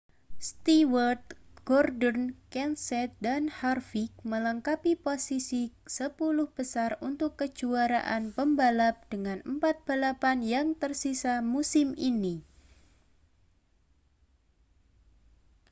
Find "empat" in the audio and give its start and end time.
9.51-9.75